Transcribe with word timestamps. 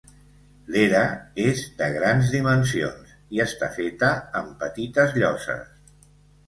L'era 0.75 1.01
és 1.43 1.61
de 1.81 1.89
grans 1.97 2.33
dimensions 2.37 3.13
i 3.37 3.45
està 3.49 3.71
feta 3.79 4.11
amb 4.43 4.59
petites 4.67 5.19
lloses. 5.21 6.11